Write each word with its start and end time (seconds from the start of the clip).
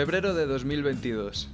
Febrero 0.00 0.32
de 0.32 0.46
2022. 0.46 1.46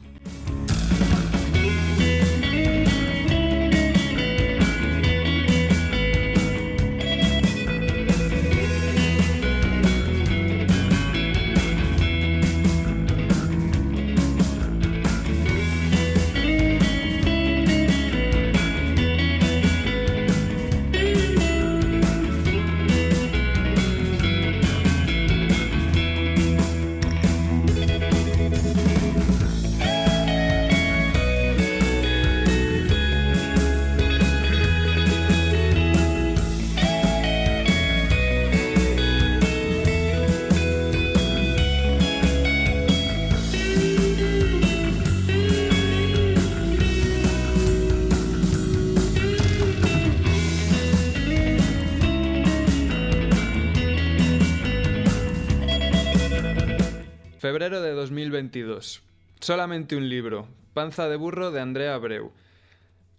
Febrero 57.57 57.81
de 57.81 57.93
2022. 57.93 59.03
Solamente 59.41 59.97
un 59.97 60.11
libro. 60.11 60.47
Panza 60.75 61.09
de 61.09 61.17
burro 61.17 61.53
de 61.53 61.63
Andrea 61.63 61.95
Abreu. 61.95 62.31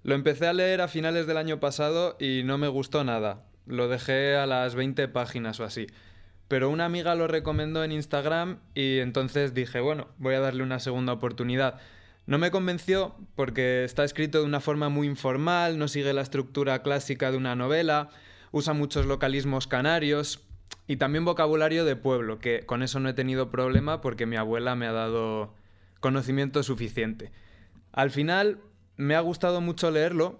Lo 0.03 0.13
empecé 0.13 0.45
a 0.45 0.53
leer 0.53 0.79
a 0.81 0.87
finales 0.87 1.25
del 1.25 1.37
año 1.37 1.59
pasado 1.59 2.15
y 2.19 2.43
no 2.45 2.59
me 2.59 2.67
gustó 2.67 3.03
nada. 3.03 3.47
Lo 3.65 3.87
dejé 3.87 4.35
a 4.35 4.45
las 4.45 4.75
20 4.75 5.07
páginas 5.07 5.59
o 5.59 5.63
así. 5.63 5.87
Pero 6.47 6.69
una 6.69 6.85
amiga 6.85 7.15
lo 7.15 7.25
recomendó 7.25 7.83
en 7.83 7.91
Instagram 7.91 8.59
y 8.75 8.99
entonces 8.99 9.55
dije, 9.55 9.79
bueno, 9.79 10.07
voy 10.19 10.35
a 10.35 10.39
darle 10.39 10.61
una 10.61 10.79
segunda 10.79 11.13
oportunidad. 11.13 11.79
No 12.27 12.37
me 12.37 12.51
convenció 12.51 13.15
porque 13.33 13.85
está 13.85 14.03
escrito 14.03 14.37
de 14.37 14.45
una 14.45 14.59
forma 14.59 14.87
muy 14.89 15.07
informal, 15.07 15.79
no 15.79 15.87
sigue 15.87 16.13
la 16.13 16.21
estructura 16.21 16.83
clásica 16.83 17.31
de 17.31 17.37
una 17.37 17.55
novela, 17.55 18.09
usa 18.51 18.73
muchos 18.73 19.07
localismos 19.07 19.65
canarios, 19.65 20.46
y 20.87 20.95
también 20.95 21.25
vocabulario 21.25 21.83
de 21.83 21.97
pueblo, 21.97 22.39
que 22.39 22.65
con 22.65 22.81
eso 22.81 22.99
no 22.99 23.09
he 23.09 23.13
tenido 23.13 23.51
problema 23.51 23.99
porque 23.99 24.25
mi 24.25 24.37
abuela 24.37 24.75
me 24.75 24.87
ha 24.87 24.93
dado 24.93 25.53
conocimiento 25.99 26.63
suficiente. 26.63 27.31
Al 27.91 28.09
final 28.09 28.59
me 28.95 29.15
ha 29.15 29.19
gustado 29.19 29.59
mucho 29.59 29.91
leerlo 29.91 30.39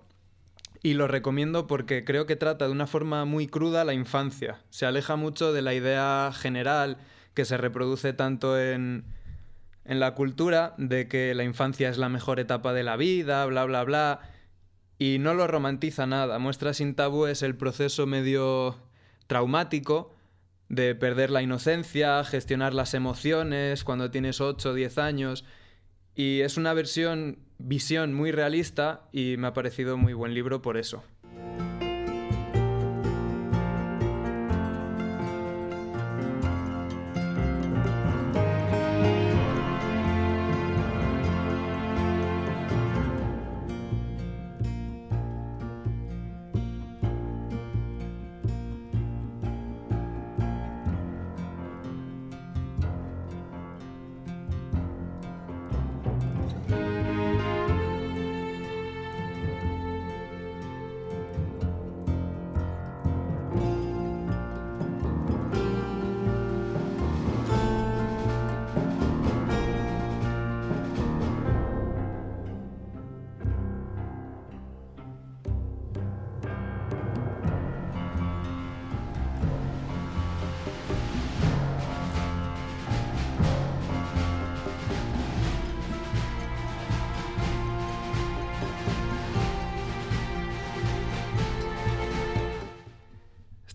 y 0.82 0.94
lo 0.94 1.08
recomiendo 1.08 1.68
porque 1.68 2.06
creo 2.06 2.26
que 2.26 2.38
trata 2.38 2.66
de 2.66 2.72
una 2.72 2.88
forma 2.88 3.26
muy 3.26 3.48
cruda 3.48 3.84
la 3.84 3.94
infancia. 3.94 4.62
Se 4.70 4.86
aleja 4.86 5.18
mucho 5.18 5.52
de 5.52 5.62
la 5.62 5.74
idea 5.74 6.32
general 6.34 6.98
que 7.34 7.44
se 7.44 7.58
reproduce 7.58 8.14
tanto 8.14 8.60
en, 8.60 9.04
en 9.84 10.00
la 10.00 10.16
cultura 10.16 10.76
de 10.78 11.10
que 11.10 11.34
la 11.36 11.44
infancia 11.44 11.90
es 11.90 11.98
la 11.98 12.10
mejor 12.10 12.40
etapa 12.40 12.72
de 12.72 12.84
la 12.84 12.96
vida, 12.96 13.46
bla, 13.46 13.66
bla, 13.66 13.84
bla. 13.84 14.22
Y 14.98 15.18
no 15.20 15.34
lo 15.34 15.46
romantiza 15.46 16.08
nada. 16.08 16.40
Muestra 16.40 16.74
sin 16.74 16.96
tabúes 16.96 17.44
el 17.44 17.56
proceso 17.56 18.08
medio 18.08 18.78
traumático 19.28 20.17
de 20.70 20.96
perder 20.96 21.30
la 21.30 21.42
inocencia, 21.42 22.24
gestionar 22.24 22.74
las 22.74 22.94
emociones 22.94 23.84
cuando 23.84 24.12
tienes 24.12 24.42
8 24.42 24.72
o 24.72 24.74
10 24.74 24.98
años. 24.98 25.46
Y 26.16 26.42
es 26.42 26.58
una 26.58 26.74
versión, 26.74 27.40
visión 27.58 28.14
muy 28.14 28.32
realista 28.32 29.08
y 29.12 29.36
me 29.38 29.48
ha 29.48 29.54
parecido 29.54 29.98
muy 29.98 30.14
buen 30.14 30.34
libro 30.34 30.62
por 30.62 30.78
eso. 30.78 31.04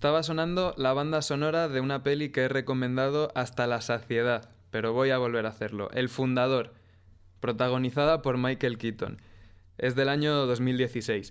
Estaba 0.02 0.24
sonando 0.24 0.74
la 0.76 0.92
banda 0.94 1.22
sonora 1.22 1.68
de 1.68 1.78
una 1.78 2.02
peli 2.02 2.30
que 2.30 2.40
he 2.40 2.48
recomendado 2.48 3.30
hasta 3.36 3.68
la 3.68 3.80
saciedad, 3.80 4.50
pero 4.72 4.92
voy 4.92 5.10
a 5.10 5.18
volver 5.18 5.46
a 5.46 5.50
hacerlo. 5.50 5.92
El 5.92 6.08
Fundador, 6.08 6.74
protagonizada 7.38 8.20
por 8.20 8.36
Michael 8.36 8.78
Keaton. 8.78 9.22
Es 9.78 9.94
del 9.94 10.08
año 10.08 10.34
2016. 10.46 11.30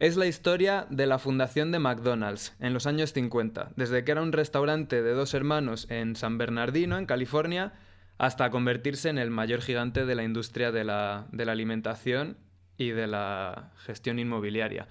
Es 0.00 0.16
la 0.18 0.26
historia 0.26 0.86
de 0.90 1.06
la 1.06 1.18
fundación 1.18 1.72
de 1.72 1.78
McDonald's 1.78 2.54
en 2.60 2.74
los 2.74 2.86
años 2.86 3.14
50, 3.14 3.70
desde 3.74 4.04
que 4.04 4.12
era 4.12 4.20
un 4.20 4.32
restaurante 4.32 5.02
de 5.02 5.14
dos 5.14 5.32
hermanos 5.32 5.86
en 5.88 6.14
San 6.14 6.36
Bernardino, 6.36 6.98
en 6.98 7.06
California, 7.06 7.72
hasta 8.18 8.50
convertirse 8.50 9.08
en 9.08 9.16
el 9.16 9.30
mayor 9.30 9.62
gigante 9.62 10.04
de 10.04 10.14
la 10.14 10.24
industria 10.24 10.72
de 10.72 10.84
la, 10.84 11.26
de 11.32 11.46
la 11.46 11.52
alimentación 11.52 12.36
y 12.76 12.90
de 12.90 13.06
la 13.06 13.72
gestión 13.78 14.18
inmobiliaria. 14.18 14.88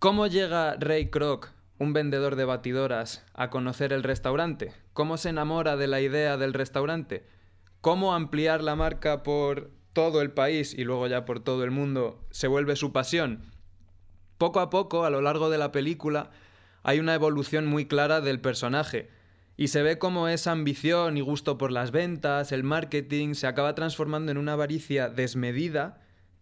¿Cómo 0.00 0.26
llega 0.26 0.74
Ray 0.80 1.10
Kroc 1.10 1.56
un 1.78 1.92
vendedor 1.92 2.36
de 2.36 2.44
batidoras 2.44 3.24
a 3.34 3.50
conocer 3.50 3.92
el 3.92 4.02
restaurante? 4.02 4.72
¿Cómo 4.92 5.16
se 5.16 5.28
enamora 5.28 5.76
de 5.76 5.86
la 5.86 6.00
idea 6.00 6.36
del 6.36 6.54
restaurante? 6.54 7.26
¿Cómo 7.80 8.14
ampliar 8.14 8.62
la 8.62 8.76
marca 8.76 9.22
por 9.22 9.70
todo 9.92 10.20
el 10.20 10.32
país 10.32 10.74
y 10.74 10.84
luego 10.84 11.06
ya 11.06 11.24
por 11.24 11.40
todo 11.40 11.64
el 11.64 11.70
mundo 11.70 12.26
se 12.30 12.48
vuelve 12.48 12.76
su 12.76 12.92
pasión? 12.92 13.52
Poco 14.38 14.60
a 14.60 14.70
poco, 14.70 15.04
a 15.04 15.10
lo 15.10 15.20
largo 15.20 15.50
de 15.50 15.58
la 15.58 15.72
película, 15.72 16.30
hay 16.82 17.00
una 17.00 17.14
evolución 17.14 17.66
muy 17.66 17.86
clara 17.86 18.20
del 18.20 18.40
personaje 18.40 19.10
y 19.56 19.68
se 19.68 19.82
ve 19.82 19.98
cómo 19.98 20.28
esa 20.28 20.52
ambición 20.52 21.16
y 21.16 21.20
gusto 21.20 21.58
por 21.58 21.72
las 21.72 21.90
ventas, 21.90 22.52
el 22.52 22.62
marketing, 22.62 23.34
se 23.34 23.46
acaba 23.46 23.74
transformando 23.74 24.30
en 24.30 24.38
una 24.38 24.52
avaricia 24.52 25.08
desmedida 25.08 26.00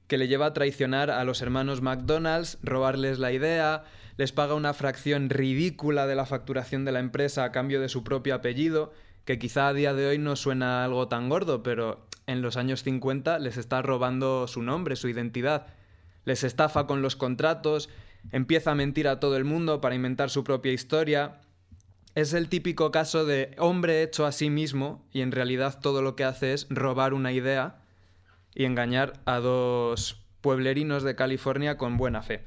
que 0.08 0.18
le 0.18 0.28
lleva 0.28 0.46
a 0.46 0.54
traicionar 0.54 1.10
a 1.10 1.24
los 1.24 1.42
hermanos 1.42 1.82
McDonald's, 1.82 2.58
robarles 2.62 3.18
la 3.18 3.32
idea, 3.32 3.84
les 4.16 4.32
paga 4.32 4.54
una 4.54 4.72
fracción 4.72 5.30
ridícula 5.30 6.06
de 6.06 6.14
la 6.14 6.26
facturación 6.26 6.84
de 6.84 6.92
la 6.92 7.00
empresa 7.00 7.44
a 7.44 7.52
cambio 7.52 7.80
de 7.80 7.88
su 7.88 8.04
propio 8.04 8.34
apellido, 8.34 8.92
que 9.24 9.38
quizá 9.38 9.68
a 9.68 9.72
día 9.72 9.92
de 9.94 10.06
hoy 10.06 10.18
no 10.18 10.36
suena 10.36 10.84
algo 10.84 11.08
tan 11.08 11.28
gordo, 11.28 11.62
pero 11.62 12.06
en 12.26 12.42
los 12.42 12.56
años 12.56 12.82
50 12.82 13.38
les 13.40 13.56
está 13.56 13.82
robando 13.82 14.46
su 14.46 14.62
nombre, 14.62 14.96
su 14.96 15.08
identidad. 15.08 15.66
Les 16.24 16.44
estafa 16.44 16.86
con 16.86 17.02
los 17.02 17.16
contratos, 17.16 17.88
empieza 18.30 18.72
a 18.72 18.76
mentir 18.76 19.08
a 19.08 19.20
todo 19.20 19.36
el 19.36 19.44
mundo 19.44 19.80
para 19.80 19.94
inventar 19.94 20.30
su 20.30 20.44
propia 20.44 20.72
historia. 20.72 21.40
Es 22.14 22.32
el 22.32 22.48
típico 22.48 22.90
caso 22.90 23.26
de 23.26 23.54
hombre 23.58 24.02
hecho 24.02 24.24
a 24.24 24.32
sí 24.32 24.50
mismo 24.50 25.06
y 25.12 25.20
en 25.20 25.32
realidad 25.32 25.78
todo 25.80 26.00
lo 26.00 26.16
que 26.16 26.24
hace 26.24 26.52
es 26.52 26.66
robar 26.70 27.12
una 27.12 27.32
idea 27.32 27.82
y 28.56 28.64
engañar 28.64 29.12
a 29.26 29.38
dos 29.38 30.24
pueblerinos 30.40 31.02
de 31.02 31.14
California 31.14 31.76
con 31.76 31.96
buena 31.96 32.22
fe. 32.22 32.42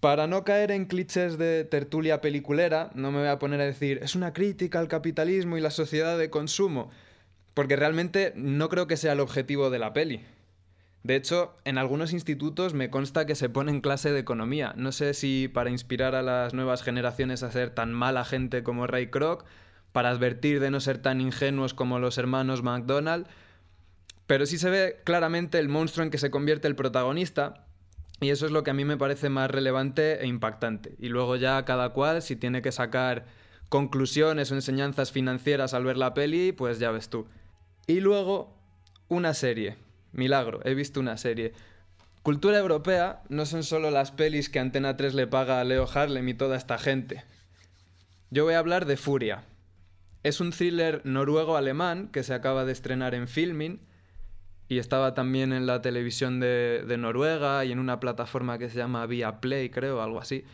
Para 0.00 0.26
no 0.26 0.44
caer 0.44 0.70
en 0.70 0.86
clichés 0.86 1.36
de 1.36 1.64
tertulia 1.64 2.20
peliculera, 2.20 2.90
no 2.94 3.10
me 3.10 3.18
voy 3.18 3.28
a 3.28 3.38
poner 3.38 3.60
a 3.60 3.64
decir 3.64 3.98
es 4.02 4.14
una 4.14 4.32
crítica 4.32 4.78
al 4.78 4.88
capitalismo 4.88 5.56
y 5.56 5.60
la 5.60 5.70
sociedad 5.70 6.16
de 6.16 6.30
consumo, 6.30 6.90
porque 7.54 7.76
realmente 7.76 8.32
no 8.36 8.68
creo 8.68 8.86
que 8.86 8.96
sea 8.96 9.14
el 9.14 9.20
objetivo 9.20 9.68
de 9.68 9.78
la 9.78 9.92
peli. 9.92 10.22
De 11.02 11.16
hecho, 11.16 11.56
en 11.64 11.78
algunos 11.78 12.12
institutos 12.12 12.74
me 12.74 12.90
consta 12.90 13.26
que 13.26 13.34
se 13.34 13.48
pone 13.48 13.70
en 13.70 13.80
clase 13.80 14.12
de 14.12 14.18
economía. 14.18 14.74
No 14.76 14.92
sé 14.92 15.14
si 15.14 15.48
para 15.48 15.70
inspirar 15.70 16.14
a 16.14 16.22
las 16.22 16.52
nuevas 16.52 16.82
generaciones 16.82 17.42
a 17.42 17.50
ser 17.50 17.70
tan 17.70 17.92
mala 17.92 18.24
gente 18.24 18.62
como 18.62 18.86
Ray 18.86 19.08
Kroc, 19.08 19.44
para 19.92 20.10
advertir 20.10 20.60
de 20.60 20.70
no 20.70 20.78
ser 20.80 20.98
tan 20.98 21.20
ingenuos 21.20 21.74
como 21.74 21.98
los 21.98 22.18
hermanos 22.18 22.62
McDonald, 22.62 23.26
pero 24.26 24.46
sí 24.46 24.58
se 24.58 24.70
ve 24.70 25.00
claramente 25.04 25.58
el 25.58 25.68
monstruo 25.68 26.04
en 26.04 26.10
que 26.10 26.18
se 26.18 26.30
convierte 26.30 26.68
el 26.68 26.76
protagonista, 26.76 27.66
y 28.20 28.30
eso 28.30 28.46
es 28.46 28.52
lo 28.52 28.62
que 28.62 28.70
a 28.70 28.74
mí 28.74 28.84
me 28.84 28.96
parece 28.96 29.28
más 29.28 29.50
relevante 29.50 30.22
e 30.22 30.26
impactante. 30.26 30.96
Y 30.98 31.08
luego 31.08 31.36
ya 31.36 31.64
cada 31.64 31.90
cual, 31.90 32.22
si 32.22 32.34
tiene 32.34 32.62
que 32.62 32.72
sacar 32.72 33.26
conclusiones 33.68 34.50
o 34.50 34.54
enseñanzas 34.54 35.12
financieras 35.12 35.74
al 35.74 35.84
ver 35.84 35.98
la 35.98 36.14
peli, 36.14 36.52
pues 36.52 36.78
ya 36.78 36.90
ves 36.90 37.10
tú. 37.10 37.26
Y 37.86 38.00
luego, 38.00 38.56
una 39.08 39.34
serie. 39.34 39.76
Milagro, 40.12 40.60
he 40.64 40.74
visto 40.74 40.98
una 40.98 41.18
serie. 41.18 41.52
Cultura 42.22 42.58
europea 42.58 43.22
no 43.28 43.44
son 43.44 43.62
solo 43.62 43.90
las 43.90 44.12
pelis 44.12 44.48
que 44.48 44.60
Antena 44.60 44.96
3 44.96 45.14
le 45.14 45.26
paga 45.26 45.60
a 45.60 45.64
Leo 45.64 45.86
Harlem 45.92 46.28
y 46.28 46.34
toda 46.34 46.56
esta 46.56 46.78
gente. 46.78 47.22
Yo 48.30 48.44
voy 48.44 48.54
a 48.54 48.58
hablar 48.58 48.86
de 48.86 48.96
Furia, 48.96 49.44
es 50.26 50.40
un 50.40 50.50
thriller 50.50 51.02
noruego-alemán 51.04 52.08
que 52.08 52.24
se 52.24 52.34
acaba 52.34 52.64
de 52.64 52.72
estrenar 52.72 53.14
en 53.14 53.28
Filmin 53.28 53.80
y 54.68 54.78
estaba 54.78 55.14
también 55.14 55.52
en 55.52 55.66
la 55.66 55.80
televisión 55.80 56.40
de, 56.40 56.96
Noruega 56.98 57.64
y 57.64 57.72
en 57.72 57.78
una 57.78 58.00
plataforma 58.00 58.58
que 58.58 58.68
se 58.68 58.78
llama 58.78 59.06
Via 59.06 59.40
Play, 59.40 59.70
creo, 59.70 60.02
algo 60.02 60.20
así. 60.20 60.44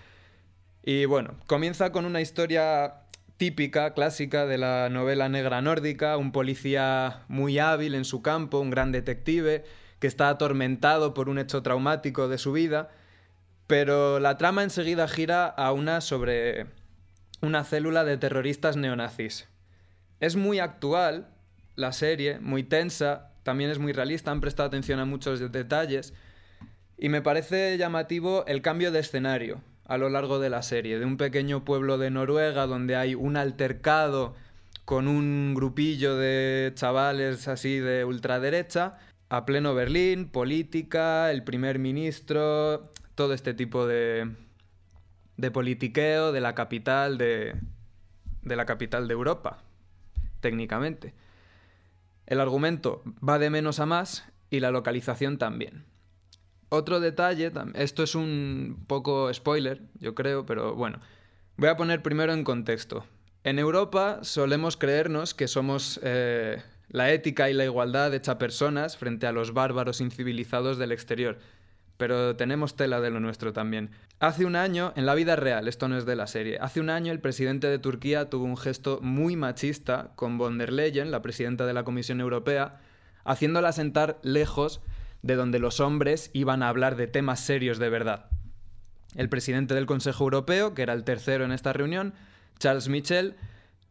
Y 0.83 1.07
bueno, 1.07 1.35
comienza 1.47 1.93
con 1.93 2.05
una 2.05 2.21
historia 2.21 2.95
típica, 3.39 3.95
clásica 3.95 4.47
de 4.47 4.59
la 4.59 4.89
novela 4.91 5.29
negra 5.29 5.63
nórdica, 5.63 6.17
un 6.17 6.33
policía 6.33 7.23
muy 7.29 7.59
hábil 7.59 7.95
en 7.95 8.05
su 8.05 8.23
campo, 8.23 8.59
un 8.59 8.71
gran 8.71 8.93
detective, 8.93 9.65
que 9.99 10.07
está 10.07 10.29
atormentado 10.29 11.15
por 11.15 11.29
un 11.29 11.39
hecho 11.39 11.63
traumático 11.63 12.29
de 12.29 12.39
su 12.39 12.53
vida, 12.53 12.91
pero 13.67 14.21
la 14.21 14.37
trama 14.37 14.63
enseguida 14.63 15.09
gira 15.09 15.47
a 15.47 15.73
una 15.73 16.01
sobre 16.01 16.67
una 17.41 17.65
célula 17.65 18.05
de 18.05 18.19
terroristas 18.19 18.77
neonazis. 18.77 19.49
Es 20.21 20.37
muy 20.37 20.59
actual 20.59 21.29
la 21.75 21.93
serie, 21.93 22.39
muy 22.39 22.63
tensa, 22.63 23.32
también 23.43 23.71
es 23.71 23.79
muy 23.79 23.93
realista, 23.93 24.31
han 24.31 24.41
prestado 24.41 24.67
atención 24.67 25.01
a 25.01 25.05
muchos 25.05 25.53
detalles 25.53 26.15
y 26.97 27.09
me 27.09 27.23
parece 27.23 27.77
llamativo 27.79 28.45
el 28.47 28.63
cambio 28.63 28.93
de 28.93 29.01
escenario 29.01 29.61
a 29.85 29.99
lo 29.99 30.09
largo 30.09 30.39
de 30.39 30.51
la 30.51 30.63
serie, 30.63 30.99
de 30.99 31.05
un 31.05 31.17
pequeño 31.17 31.65
pueblo 31.65 31.99
de 31.99 32.11
Noruega 32.11 32.67
donde 32.67 32.97
hay 32.97 33.15
un 33.15 33.37
altercado 33.37 34.35
con 34.85 35.09
un 35.09 35.55
grupillo 35.55 36.17
de 36.17 36.73
chavales 36.75 37.49
así 37.49 37.79
de 37.79 38.05
ultraderecha, 38.05 38.99
a 39.29 39.45
pleno 39.45 39.75
Berlín, 39.75 40.29
política, 40.29 41.31
el 41.31 41.43
primer 41.43 41.79
ministro, 41.79 42.91
todo 43.15 43.35
este 43.35 43.55
tipo 43.55 43.87
de, 43.87 44.31
de 45.37 45.51
politiqueo 45.51 46.33
de 46.33 46.41
la 46.41 46.55
capital 46.55 47.19
de, 47.19 47.55
de 48.43 48.57
la 48.57 48.67
capital 48.67 49.09
de 49.09 49.15
Europa 49.15 49.63
técnicamente. 50.41 51.15
El 52.27 52.41
argumento 52.41 53.03
va 53.27 53.39
de 53.39 53.51
menos 53.51 53.81
a 53.81 53.87
más 53.87 54.25
y 54.51 54.61
la 54.61 54.71
localización 54.71 55.39
también. 55.39 55.85
Otro 56.69 57.01
detalle, 57.01 57.53
esto 57.75 58.03
es 58.03 58.15
un 58.15 58.85
poco 58.87 59.33
spoiler, 59.35 59.83
yo 60.01 60.15
creo, 60.15 60.47
pero 60.47 60.75
bueno, 60.75 61.01
voy 61.57 61.69
a 61.69 61.77
poner 61.77 62.03
primero 62.03 62.33
en 62.33 62.45
contexto. 62.45 63.05
En 63.45 63.59
Europa 63.59 64.21
solemos 64.23 64.77
creernos 64.77 65.35
que 65.35 65.49
somos 65.49 66.01
eh, 66.03 66.63
la 66.89 67.11
ética 67.11 67.51
y 67.51 67.55
la 67.55 67.65
igualdad 67.65 68.15
hecha 68.15 68.39
personas 68.39 68.97
frente 68.97 69.27
a 69.27 69.33
los 69.33 69.53
bárbaros 69.53 70.01
incivilizados 70.01 70.79
del 70.79 70.93
exterior, 70.93 71.39
pero 72.03 72.35
tenemos 72.35 72.75
tela 72.75 73.01
de 73.01 73.11
lo 73.11 73.21
nuestro 73.21 73.53
también. 73.53 73.93
Hace 74.19 74.45
un 74.45 74.57
año, 74.57 74.93
en 74.97 75.07
la 75.07 75.15
vida 75.15 75.37
real, 75.37 75.69
esto 75.69 75.87
no 75.87 75.97
es 75.97 76.05
de 76.05 76.17
la 76.17 76.27
serie, 76.27 76.59
hace 76.61 76.81
un 76.81 76.91
año 76.91 77.13
el 77.13 77.21
presidente 77.21 77.69
de 77.69 77.79
Turquía 77.79 78.29
tuvo 78.29 78.45
un 78.45 78.57
gesto 78.57 78.99
muy 79.03 79.37
machista 79.37 80.11
con 80.17 80.37
von 80.37 80.59
der 80.59 80.73
Leyen, 80.73 81.13
la 81.13 81.23
presidenta 81.23 81.65
de 81.65 81.75
la 81.75 81.85
Comisión 81.85 82.21
Europea, 82.21 82.81
haciéndola 83.23 83.71
sentar 83.71 84.19
lejos 84.25 84.81
de 85.23 85.37
donde 85.37 85.61
los 85.61 85.79
hombres 85.79 86.33
iban 86.33 86.65
a 86.65 86.71
hablar 86.71 86.97
de 86.97 87.07
temas 87.07 87.39
serios 87.39 87.79
de 87.79 87.89
verdad. 87.89 88.27
El 89.15 89.29
presidente 89.29 89.77
del 89.77 89.87
Consejo 89.87 90.25
Europeo, 90.25 90.75
que 90.75 90.83
era 90.83 90.95
el 90.95 91.05
tercero 91.05 91.45
en 91.45 91.53
esta 91.53 91.73
reunión, 91.73 92.15
Charles 92.59 92.89
Michel, 92.89 93.37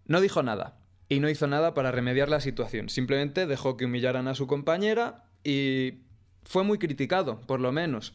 no 0.05 0.19
dijo 0.19 0.43
nada 0.43 0.75
y 1.07 1.21
no 1.21 1.29
hizo 1.29 1.47
nada 1.47 1.73
para 1.73 1.91
remediar 1.91 2.27
la 2.27 2.41
situación. 2.41 2.89
Simplemente 2.89 3.47
dejó 3.47 3.77
que 3.77 3.85
humillaran 3.85 4.27
a 4.27 4.35
su 4.35 4.47
compañera 4.47 5.23
y 5.45 6.10
fue 6.43 6.63
muy 6.63 6.77
criticado, 6.77 7.41
por 7.41 7.59
lo 7.59 7.71
menos. 7.71 8.13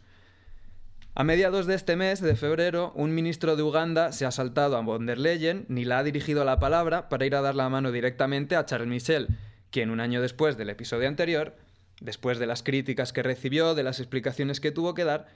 A 1.15 1.25
mediados 1.25 1.67
de 1.67 1.75
este 1.75 1.97
mes, 1.97 2.21
de 2.21 2.37
febrero, 2.37 2.93
un 2.95 3.15
ministro 3.15 3.57
de 3.57 3.63
Uganda 3.63 4.13
se 4.13 4.27
ha 4.27 4.31
saltado 4.31 4.77
a 4.77 4.83
von 4.83 5.07
der 5.07 5.19
Leyen 5.19 5.65
ni 5.69 5.87
la 5.87 5.99
ha 5.99 6.03
dirigido 6.03 6.45
la 6.45 6.59
palabra 6.59 7.09
para 7.09 7.25
ir 7.25 7.35
a 7.35 7.41
dar 7.41 7.55
la 7.55 7.71
mano 7.71 7.91
directamente 7.91 8.55
a 8.55 8.67
Charles 8.67 8.89
Michel, 8.89 9.29
quien 9.71 9.89
un 9.89 10.01
año 10.01 10.21
después 10.21 10.59
del 10.59 10.69
episodio 10.69 11.09
anterior, 11.09 11.57
después 12.03 12.39
de 12.39 12.47
las 12.47 12.63
críticas 12.63 13.15
que 13.15 13.23
recibió, 13.23 13.75
de 13.75 13.83
las 13.83 13.99
explicaciones 13.99 14.61
que 14.61 14.73
tuvo 14.73 14.93
que 14.93 15.05
dar, 15.05 15.27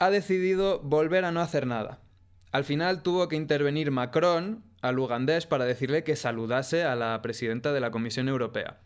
ha 0.00 0.10
decidido 0.10 0.80
volver 0.80 1.24
a 1.24 1.30
no 1.30 1.40
hacer 1.40 1.68
nada. 1.68 2.00
Al 2.50 2.64
final 2.64 3.02
tuvo 3.02 3.28
que 3.28 3.36
intervenir 3.36 3.92
Macron 3.92 4.64
al 4.82 4.98
ugandés 4.98 5.46
para 5.46 5.66
decirle 5.66 6.02
que 6.02 6.16
saludase 6.16 6.82
a 6.82 6.96
la 6.96 7.20
presidenta 7.22 7.72
de 7.72 7.80
la 7.80 7.92
Comisión 7.92 8.28
Europea. 8.28 8.80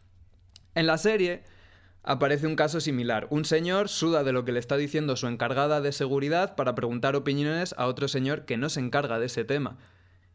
En 0.74 0.86
la 0.86 0.98
serie, 0.98 1.44
aparece 2.04 2.46
un 2.46 2.54
caso 2.54 2.80
similar. 2.80 3.26
Un 3.30 3.44
señor 3.44 3.88
suda 3.88 4.22
de 4.22 4.32
lo 4.32 4.44
que 4.44 4.52
le 4.52 4.60
está 4.60 4.76
diciendo 4.76 5.16
su 5.16 5.26
encargada 5.26 5.80
de 5.80 5.90
seguridad 5.90 6.54
para 6.54 6.74
preguntar 6.74 7.16
opiniones 7.16 7.74
a 7.78 7.86
otro 7.86 8.08
señor 8.08 8.44
que 8.44 8.56
no 8.56 8.68
se 8.68 8.80
encarga 8.80 9.18
de 9.18 9.26
ese 9.26 9.44
tema. 9.44 9.78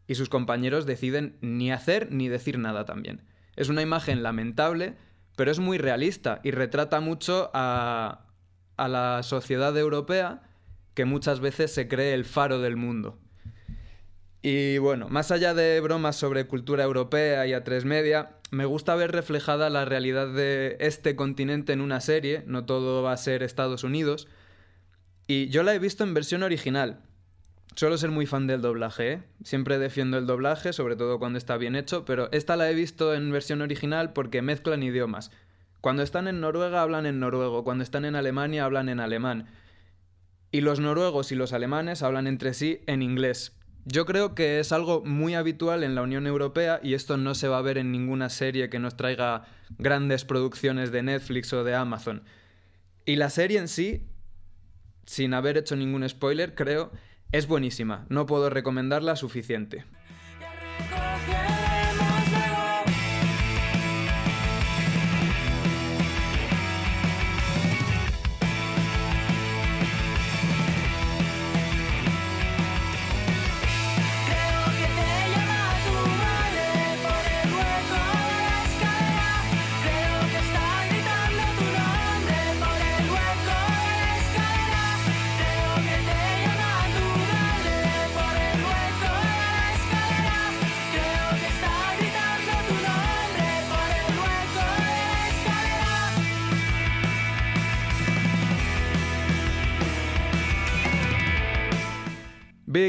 Y 0.08 0.16
sus 0.16 0.30
compañeros 0.30 0.88
deciden 0.88 1.38
ni 1.42 1.72
hacer 1.72 2.12
ni 2.12 2.28
decir 2.28 2.58
nada 2.58 2.86
también. 2.86 3.22
Es 3.56 3.70
una 3.70 3.84
imagen 3.84 4.24
lamentable, 4.24 4.96
pero 5.36 5.52
es 5.52 5.60
muy 5.60 5.78
realista 5.78 6.42
y 6.44 6.52
retrata 6.52 7.00
mucho 7.00 7.52
a, 7.54 8.26
a 8.76 8.88
la 8.88 9.22
sociedad 9.22 9.78
europea 9.78 10.42
que 10.96 11.06
muchas 11.06 11.40
veces 11.40 11.72
se 11.72 11.88
cree 11.88 12.14
el 12.14 12.26
faro 12.26 12.60
del 12.60 12.76
mundo. 12.76 13.20
Y 14.42 14.78
bueno, 14.78 15.10
más 15.10 15.32
allá 15.32 15.54
de 15.54 15.80
bromas 15.82 16.16
sobre 16.16 16.48
cultura 16.48 16.84
europea 16.84 17.46
y 17.46 17.54
a 17.54 17.64
tres 17.64 17.84
media, 17.84 18.38
me 18.52 18.66
gusta 18.66 18.96
ver 18.96 19.12
reflejada 19.12 19.70
la 19.70 19.84
realidad 19.84 20.28
de 20.28 20.78
este 20.80 21.16
continente 21.16 21.74
en 21.74 21.82
una 21.82 22.00
serie, 22.00 22.44
no 22.48 22.66
todo 22.66 23.04
va 23.04 23.12
a 23.12 23.18
ser 23.18 23.44
Estados 23.44 23.84
Unidos, 23.84 24.28
y 25.28 25.50
yo 25.50 25.64
la 25.64 25.76
he 25.76 25.80
visto 25.80 26.04
en 26.04 26.14
versión 26.14 26.44
original. 26.44 27.02
Suelo 27.76 27.98
ser 27.98 28.12
muy 28.12 28.26
fan 28.26 28.48
del 28.48 28.62
doblaje, 28.62 29.12
¿eh? 29.12 29.24
siempre 29.44 29.78
defiendo 29.78 30.18
el 30.18 30.26
doblaje, 30.26 30.74
sobre 30.74 30.96
todo 30.96 31.20
cuando 31.20 31.38
está 31.38 31.58
bien 31.58 31.76
hecho, 31.76 32.04
pero 32.06 32.32
esta 32.32 32.56
la 32.56 32.70
he 32.70 32.74
visto 32.74 33.14
en 33.14 33.32
versión 33.32 33.62
original 33.62 34.14
porque 34.14 34.42
mezclan 34.42 34.84
idiomas. 34.84 35.32
Cuando 35.82 36.02
están 36.02 36.28
en 36.28 36.42
Noruega 36.42 36.82
hablan 36.82 37.06
en 37.06 37.20
noruego, 37.20 37.64
cuando 37.64 37.84
están 37.84 38.06
en 38.06 38.16
Alemania 38.16 38.66
hablan 38.66 38.90
en 38.90 39.00
alemán. 39.00 39.48
Y 40.52 40.62
los 40.62 40.80
noruegos 40.80 41.32
y 41.32 41.36
los 41.36 41.54
alemanes 41.54 42.02
hablan 42.02 42.26
entre 42.26 42.54
sí 42.54 42.82
en 42.88 43.02
inglés, 43.02 43.59
yo 43.86 44.06
creo 44.06 44.36
que 44.36 44.60
es 44.60 44.72
algo 44.72 45.04
muy 45.04 45.36
habitual 45.36 45.84
en 45.84 45.96
la 45.96 46.02
Unión 46.02 46.28
Europea 46.28 46.80
y 46.84 46.94
esto 46.94 47.18
no 47.18 47.36
se 47.36 47.48
va 47.48 47.58
a 47.58 47.64
ver 47.64 47.78
en 47.78 47.92
ninguna 47.92 48.30
serie 48.30 48.70
que 48.70 48.80
nos 48.80 48.98
traiga 48.98 49.46
grandes 49.78 50.26
producciones 50.26 50.92
de 50.92 51.04
Netflix 51.04 51.54
o 51.54 51.64
de 51.64 51.76
Amazon. 51.76 52.24
Y 53.06 53.16
la 53.16 53.30
serie 53.30 53.60
en 53.60 53.68
sí, 53.68 54.04
sin 55.06 55.34
haber 55.34 55.58
hecho 55.58 55.76
ningún 55.76 56.08
spoiler, 56.08 56.56
creo, 56.56 56.92
es 57.32 57.48
buenísima. 57.48 58.06
No 58.10 58.26
puedo 58.26 58.50
recomendarla 58.50 59.16
suficiente. 59.16 59.86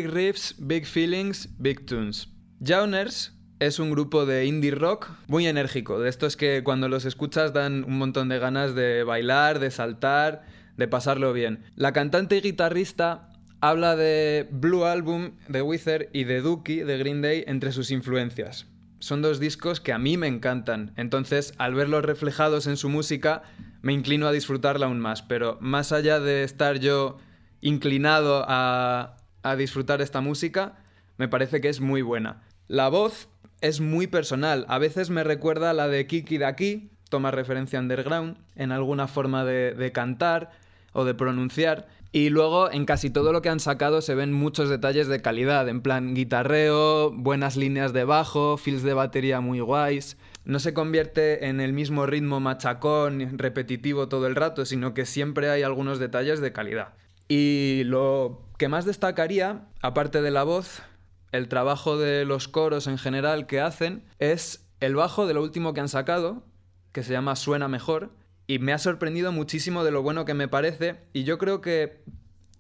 Big 0.01 0.11
Riffs, 0.15 0.55
Big 0.57 0.87
Feelings, 0.87 1.51
Big 1.59 1.85
Tunes. 1.85 2.27
Jauners 2.65 3.35
es 3.59 3.79
un 3.79 3.91
grupo 3.91 4.25
de 4.25 4.47
indie 4.47 4.71
rock 4.71 5.11
muy 5.27 5.47
enérgico, 5.47 6.01
de 6.01 6.09
estos 6.09 6.39
que 6.39 6.63
cuando 6.65 6.89
los 6.89 7.05
escuchas 7.05 7.53
dan 7.53 7.85
un 7.85 7.99
montón 7.99 8.31
de 8.31 8.39
ganas 8.39 8.75
de 8.75 9.05
bailar, 9.05 9.59
de 9.59 9.71
saltar, 9.71 10.47
de 10.79 10.89
pasarlo 10.89 11.35
bien. 11.35 11.65
La 11.77 11.93
cantante 11.93 12.39
y 12.39 12.41
guitarrista 12.41 13.29
habla 13.61 13.95
de 13.95 14.49
Blue 14.51 14.87
Album 14.87 15.33
de 15.49 15.61
Wither 15.61 16.09
y 16.15 16.25
de 16.25 16.41
Dookie 16.41 16.83
de 16.83 16.97
Green 16.97 17.21
Day 17.21 17.45
entre 17.47 17.71
sus 17.71 17.91
influencias. 17.91 18.69
son 19.01 19.21
dos 19.21 19.39
discos 19.39 19.83
que 19.83 19.93
a 19.93 19.99
mí 19.99 20.17
me 20.17 20.29
encantan. 20.29 20.95
Entonces, 20.97 21.53
al 21.59 21.75
verlos 21.75 22.07
reflejados 22.07 22.67
en 22.67 22.79
su 22.79 22.89
música, 22.89 23.43
me 23.83 23.93
inclino 23.93 24.27
a 24.27 24.33
disfrutarla 24.33 24.87
aún 24.87 24.99
más. 24.99 25.21
Pero 25.21 25.59
más 25.61 25.93
allá 25.93 26.21
de 26.21 26.43
estar 26.43 26.79
yo 26.79 27.19
inclinado 27.61 28.47
a, 28.49 29.20
a 29.43 29.57
disfrutar 29.57 30.01
esta 30.01 30.21
música, 30.21 30.79
me 31.17 31.29
parece 31.29 31.61
que 31.61 31.69
es 31.69 31.81
muy 31.81 32.03
buena. 32.03 32.43
La 32.69 32.89
voz 32.89 33.29
es 33.61 33.81
muy 33.81 34.07
personal. 34.07 34.65
A 34.69 34.79
veces 34.79 35.11
me 35.11 35.25
recuerda 35.25 35.71
a 35.71 35.75
la 35.75 35.89
de 35.89 36.07
Kiki 36.07 36.39
de 36.39 36.47
aquí, 36.47 36.91
toma 37.09 37.31
referencia 37.31 37.79
a 37.79 37.83
Underground, 37.83 38.39
en 38.57 38.73
alguna 38.73 39.09
forma 39.09 39.45
de, 39.45 39.75
de 39.75 39.93
cantar 39.93 40.51
o 40.93 41.05
de 41.05 41.15
pronunciar. 41.15 41.89
Y 42.13 42.31
luego 42.31 42.73
en 42.73 42.87
casi 42.87 43.09
todo 43.09 43.33
lo 43.33 43.41
que 43.41 43.51
han 43.51 43.61
sacado 43.61 44.03
se 44.03 44.17
ven 44.17 44.33
muchos 44.33 44.69
detalles 44.69 45.07
de 45.07 45.23
calidad, 45.23 45.69
en 45.69 45.81
plan 45.81 46.15
guitarreo, 46.15 47.13
buenas 47.13 47.57
líneas 47.57 47.93
de 47.93 48.05
bajo, 48.05 48.57
fills 48.57 48.83
de 48.83 48.95
batería 48.95 49.41
muy 49.41 49.61
guays. 49.61 50.17
No 50.45 50.59
se 50.59 50.75
convierte 50.75 51.47
en 51.47 51.61
el 51.61 51.73
mismo 51.73 52.07
ritmo 52.07 52.41
machacón, 52.41 53.39
repetitivo 53.39 54.09
todo 54.09 54.27
el 54.27 54.35
rato, 54.35 54.65
sino 54.65 54.93
que 54.93 55.07
siempre 55.07 55.51
hay 55.51 55.63
algunos 55.63 56.01
detalles 56.01 56.41
de 56.41 56.53
calidad. 56.53 56.95
Y 57.31 57.85
lo 57.85 58.43
que 58.59 58.67
más 58.67 58.85
destacaría, 58.87 59.69
aparte 59.83 60.21
de 60.21 60.33
la 60.33 60.43
voz, 60.43 60.83
el 61.31 61.47
trabajo 61.47 61.97
de 61.97 62.25
los 62.25 62.49
coros 62.49 62.89
en 62.89 62.99
general 62.99 63.47
que 63.47 63.61
hacen, 63.61 64.03
es 64.19 64.69
el 64.81 64.97
bajo 64.97 65.29
de 65.29 65.35
lo 65.35 65.43
último 65.45 65.73
que 65.73 65.79
han 65.79 65.89
sacado, 65.89 66.43
que 66.91 67.05
se 67.05 67.13
llama 67.13 67.37
Suena 67.37 67.69
Mejor, 67.69 68.11
y 68.49 68.59
me 68.59 68.73
ha 68.73 68.79
sorprendido 68.79 69.31
muchísimo 69.31 69.85
de 69.85 69.93
lo 69.93 70.03
bueno 70.03 70.25
que 70.25 70.35
me 70.35 70.49
parece 70.49 70.97
y 71.13 71.23
yo 71.23 71.39
creo 71.39 71.61
que 71.61 72.03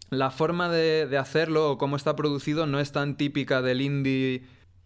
la 0.08 0.30
forma 0.30 0.68
de, 0.68 1.18
hacerlo 1.18 1.72
o 1.72 1.76
cómo 1.76 1.96
está 1.96 2.14
producido 2.14 2.66
no 2.66 2.78
es 2.78 2.92
tan 2.92 3.16
típica 3.16 3.62
del 3.62 3.80
indie 3.80 4.44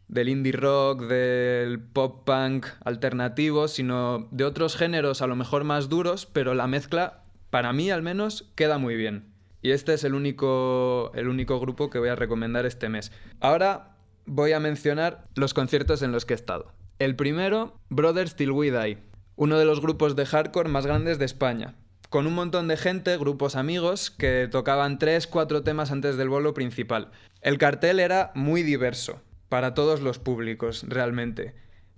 del 0.09 0.31
indie 0.31 0.53
rock, 0.53 1.03
del 1.03 1.79
pop 1.79 2.25
punk 2.25 2.69
alternativo, 2.87 3.69
sino 3.69 4.29
de 4.31 4.45
otros 4.45 4.77
géneros 4.77 5.21
a 5.21 5.27
lo 5.27 5.37
mejor 5.37 5.65
más 5.65 5.91
duros, 5.91 6.25
pero 6.25 6.55
la 6.55 6.67
mezcla 6.67 7.25
para 7.51 7.75
mí 7.75 7.91
al 7.91 8.01
menos 8.01 8.51
queda 8.55 8.79
muy 8.79 8.97
bien. 8.97 9.34
Y 9.65 9.73
este 9.73 9.95
es 9.95 10.05
el 10.05 10.15
único 10.15 11.11
el 11.17 11.27
único 11.27 11.59
grupo 11.59 11.91
que 11.91 11.99
voy 11.99 12.11
a 12.11 12.15
recomendar 12.15 12.67
este 12.67 12.89
mes. 12.89 13.11
Ahora 13.41 13.97
voy 14.27 14.53
a 14.53 14.61
mencionar 14.61 15.25
los 15.35 15.55
conciertos 15.55 16.03
en 16.03 16.13
los 16.13 16.25
que 16.25 16.35
he 16.35 16.37
estado. 16.37 16.73
El 17.01 17.17
primero, 17.17 17.81
Brothers 17.89 18.37
Till 18.37 18.53
We 18.53 18.71
Die 18.71 18.99
uno 19.37 19.59
de 19.59 19.65
los 19.65 19.81
grupos 19.81 20.17
de 20.17 20.27
hardcore 20.27 20.69
más 20.69 20.87
grandes 20.87 21.19
de 21.19 21.25
España, 21.25 21.75
con 22.09 22.27
un 22.27 22.35
montón 22.35 22.69
de 22.69 22.77
gente, 22.77 23.17
grupos 23.17 23.57
amigos, 23.57 24.11
que 24.11 24.49
tocaban 24.51 24.99
tres, 24.99 25.27
cuatro 25.27 25.63
temas 25.63 25.91
antes 25.91 26.17
del 26.17 26.29
bolo 26.29 26.55
principal. 26.55 27.11
El 27.41 27.59
cartel 27.59 28.01
era 28.01 28.31
muy 28.35 28.63
diverso, 28.63 29.23
para 29.49 29.75
todos 29.75 30.01
los 30.01 30.19
públicos, 30.19 30.85
realmente. 30.89 31.55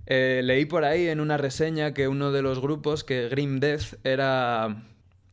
Eh, 0.06 0.40
leí 0.44 0.64
por 0.64 0.84
ahí 0.84 1.08
en 1.08 1.20
una 1.20 1.36
reseña 1.36 1.92
que 1.92 2.08
uno 2.08 2.32
de 2.32 2.42
los 2.42 2.60
grupos, 2.60 3.04
que 3.04 3.28
Grim 3.28 3.60
Death, 3.60 3.94
era 4.04 4.84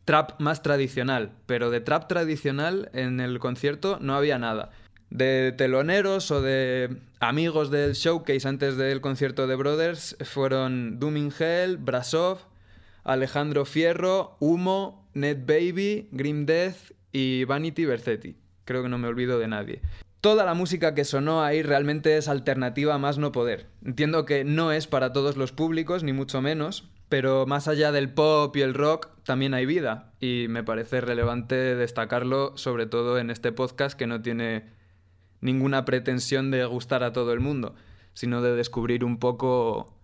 trap 0.05 0.39
más 0.39 0.61
tradicional, 0.61 1.31
pero 1.45 1.69
de 1.69 1.81
trap 1.81 2.07
tradicional 2.07 2.89
en 2.93 3.19
el 3.19 3.39
concierto 3.39 3.97
no 4.01 4.15
había 4.15 4.37
nada 4.39 4.71
de 5.13 5.53
teloneros 5.55 6.31
o 6.31 6.41
de 6.41 6.97
amigos 7.19 7.69
del 7.69 7.93
showcase 7.93 8.47
antes 8.47 8.77
del 8.77 8.99
concierto 8.99 9.45
de 9.45 9.55
Brothers 9.55 10.17
fueron 10.21 10.99
Dooming 10.99 11.31
Hell, 11.37 11.77
Brasov, 11.77 12.39
Alejandro 13.03 13.65
Fierro, 13.65 14.37
Humo, 14.39 15.07
Ned 15.13 15.45
Baby, 15.45 16.09
Grim 16.11 16.47
Death 16.47 16.93
y 17.11 17.43
Vanity 17.43 17.85
Bercetti. 17.85 18.37
Creo 18.65 18.81
que 18.81 18.89
no 18.89 18.97
me 18.97 19.07
olvido 19.07 19.37
de 19.37 19.47
nadie. 19.47 19.81
Toda 20.19 20.45
la 20.45 20.55
música 20.55 20.95
que 20.95 21.05
sonó 21.05 21.43
ahí 21.43 21.61
realmente 21.61 22.17
es 22.17 22.27
alternativa 22.27 22.97
más 22.97 23.19
no 23.19 23.31
poder. 23.31 23.67
Entiendo 23.85 24.25
que 24.25 24.43
no 24.43 24.71
es 24.71 24.87
para 24.87 25.13
todos 25.13 25.37
los 25.37 25.51
públicos, 25.51 26.01
ni 26.03 26.13
mucho 26.13 26.41
menos, 26.41 26.89
pero 27.13 27.45
más 27.45 27.67
allá 27.67 27.91
del 27.91 28.11
pop 28.11 28.57
y 28.57 28.61
el 28.61 28.73
rock 28.73 29.09
también 29.23 29.53
hay 29.53 29.67
vida 29.67 30.13
y 30.19 30.47
me 30.49 30.63
parece 30.63 30.99
relevante 30.99 31.75
destacarlo 31.75 32.57
sobre 32.57 32.87
todo 32.87 33.19
en 33.19 33.29
este 33.29 33.51
podcast 33.51 33.95
que 33.95 34.07
no 34.07 34.23
tiene 34.23 34.71
ninguna 35.39 35.85
pretensión 35.85 36.49
de 36.49 36.65
gustar 36.65 37.03
a 37.03 37.13
todo 37.13 37.31
el 37.31 37.39
mundo, 37.39 37.75
sino 38.15 38.41
de 38.41 38.55
descubrir 38.55 39.03
un 39.03 39.19
poco 39.19 39.95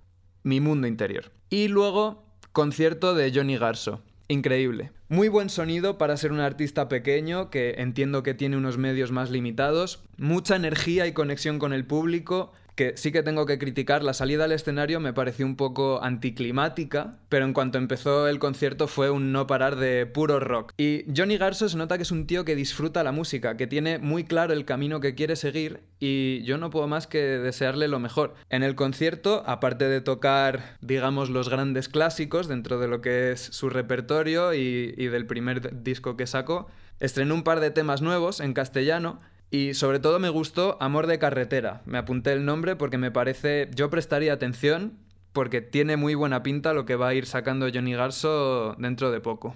mi 0.44 0.60
mundo 0.60 0.86
interior. 0.86 1.32
Y 1.50 1.68
luego, 1.68 2.28
concierto 2.52 3.16
de 3.16 3.32
Johnny 3.34 3.58
Garso. 3.58 4.04
Increíble. 4.28 4.92
Muy 5.08 5.30
buen 5.30 5.50
sonido 5.50 5.98
para 5.98 6.16
ser 6.16 6.32
un 6.32 6.42
artista 6.42 6.90
pequeño 6.90 7.50
que 7.50 7.74
entiendo 7.80 8.22
que 8.22 8.36
tiene 8.36 8.56
unos 8.56 8.78
medios 8.78 9.12
más 9.12 9.32
limitados. 9.32 10.04
Mucha 10.18 10.56
energía 10.56 11.08
y 11.08 11.14
conexión 11.14 11.58
con 11.58 11.74
el 11.74 11.88
público 11.88 12.52
que 12.80 12.96
sí 12.96 13.12
que 13.12 13.24
tengo 13.24 13.46
que 13.46 13.60
criticar, 13.60 14.04
la 14.04 14.14
salida 14.14 14.46
al 14.46 14.54
escenario 14.54 15.02
me 15.02 15.12
pareció 15.12 15.46
un 15.46 15.58
poco 15.58 16.02
anticlimática, 16.02 17.18
pero 17.28 17.44
en 17.44 17.52
cuanto 17.52 17.78
empezó 17.78 18.30
el 18.30 18.40
concierto 18.40 18.88
fue 18.88 19.10
un 19.10 19.34
no 19.34 19.48
parar 19.48 19.76
de 19.76 20.06
puro 20.06 20.40
rock. 20.40 20.72
Y 20.78 21.04
Johnny 21.14 21.36
Garso 21.36 21.68
se 21.68 21.76
nota 21.76 21.98
que 21.98 22.04
es 22.04 22.12
un 22.12 22.26
tío 22.26 22.46
que 22.46 22.56
disfruta 22.56 23.04
la 23.04 23.12
música, 23.12 23.58
que 23.58 23.68
tiene 23.68 23.98
muy 24.00 24.24
claro 24.24 24.54
el 24.54 24.64
camino 24.64 25.02
que 25.02 25.14
quiere 25.14 25.36
seguir 25.36 25.82
y 26.00 26.42
yo 26.44 26.58
no 26.58 26.70
puedo 26.70 26.88
más 26.88 27.06
que 27.06 27.20
desearle 27.20 27.90
lo 27.90 28.00
mejor. 28.00 28.36
En 28.50 28.64
el 28.64 28.76
concierto, 28.76 29.44
aparte 29.46 29.90
de 29.90 30.00
tocar, 30.00 30.78
digamos, 30.80 31.30
los 31.30 31.50
grandes 31.50 31.90
clásicos 31.90 32.48
dentro 32.48 32.80
de 32.80 32.88
lo 32.88 33.02
que 33.02 33.34
es 33.34 33.42
su 33.42 33.70
repertorio 33.70 34.54
y, 34.54 34.94
y 34.98 35.08
del 35.08 35.26
primer 35.26 35.84
disco 35.84 36.16
que 36.16 36.28
sacó, 36.28 36.70
estrenó 37.02 37.36
un 37.36 37.44
par 37.44 37.60
de 37.60 37.72
temas 37.72 38.02
nuevos 38.02 38.40
en 38.40 38.54
castellano 38.54 39.20
y 39.52 39.74
sobre 39.74 40.00
todo 40.00 40.20
me 40.20 40.30
gustó 40.30 40.78
Amor 40.80 41.08
de 41.08 41.20
Carretera. 41.20 41.82
Me 41.86 41.98
apunté 41.98 42.34
el 42.34 42.46
nombre 42.46 42.76
porque 42.76 42.98
me 42.98 43.12
parece. 43.12 43.70
Yo 43.74 43.90
prestaría 43.90 44.34
atención 44.34 44.94
porque 45.34 45.62
tiene 45.62 45.98
muy 45.98 46.16
buena 46.16 46.44
pinta 46.44 46.74
lo 46.74 46.86
que 46.86 46.96
va 46.96 47.10
a 47.10 47.14
ir 47.14 47.26
sacando 47.26 47.68
Johnny 47.74 47.94
Garso 47.94 48.76
dentro 48.78 49.12
de 49.12 49.22
poco. 49.22 49.56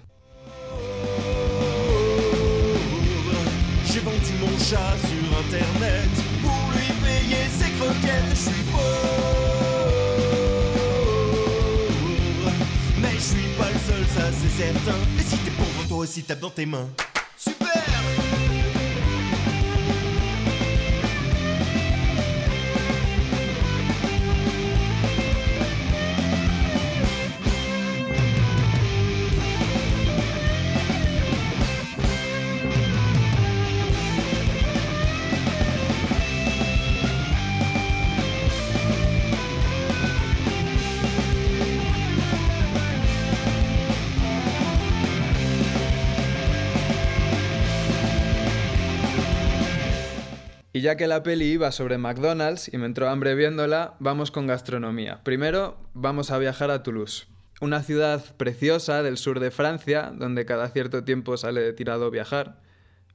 Ya 50.84 50.98
que 50.98 51.06
la 51.06 51.22
peli 51.22 51.46
iba 51.46 51.72
sobre 51.72 51.96
McDonald's 51.96 52.70
y 52.70 52.76
me 52.76 52.84
entró 52.84 53.08
hambre 53.08 53.34
viéndola, 53.34 53.94
vamos 54.00 54.30
con 54.30 54.46
gastronomía. 54.46 55.24
Primero 55.24 55.78
vamos 55.94 56.30
a 56.30 56.36
viajar 56.36 56.70
a 56.70 56.82
Toulouse, 56.82 57.26
una 57.62 57.82
ciudad 57.82 58.22
preciosa 58.36 59.02
del 59.02 59.16
sur 59.16 59.40
de 59.40 59.50
Francia, 59.50 60.12
donde 60.14 60.44
cada 60.44 60.68
cierto 60.68 61.02
tiempo 61.02 61.38
sale 61.38 61.72
tirado 61.72 62.10
viajar, 62.10 62.60